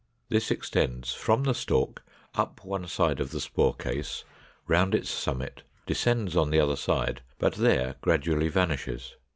[0.29, 2.01] This extends from the stalk
[2.33, 4.23] up one side of the spore case,
[4.67, 9.15] round its summit, descends on the other side, but there gradually vanishes.